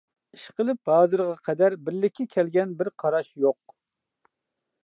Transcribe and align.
ئىشقىلىپ 0.35 0.89
ھازىرغا 0.91 1.35
قەدەر 1.49 1.77
بىرلىككە 1.89 2.25
كەلگەن 2.37 2.75
بىر 2.81 2.91
قاراش 3.05 3.33
يوق. 3.45 3.77